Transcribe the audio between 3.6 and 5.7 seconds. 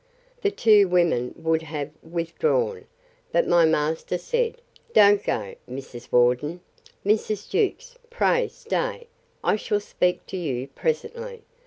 master said, Don't go,